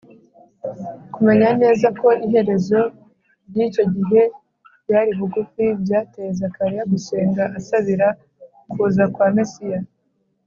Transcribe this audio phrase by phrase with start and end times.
[1.13, 2.81] Kumenya neza ko iherezo
[3.47, 4.21] ry’icyo gihe
[4.83, 8.07] ryari bugufi, byateye Zakariya gusenga asabira
[8.71, 9.79] kuza kwa Mesiya